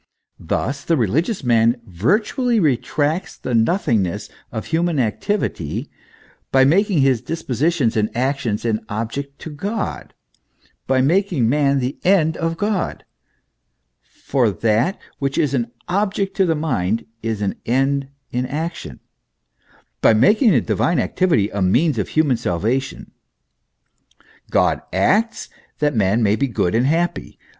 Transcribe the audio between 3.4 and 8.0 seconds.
nothingness of human activity, by making his dispositions